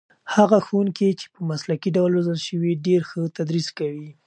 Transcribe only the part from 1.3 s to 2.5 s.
په مسلکي ډول روزل